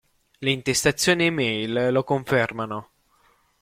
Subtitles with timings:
[0.39, 2.89] Le intestazioni e-mail lo confermano.